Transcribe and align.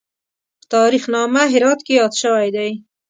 په 0.59 0.65
تاریخ 0.75 1.03
نامه 1.13 1.43
هرات 1.53 1.79
کې 1.85 1.93
یاد 1.99 2.13
شوی 2.21 2.47
دی. 2.55 2.71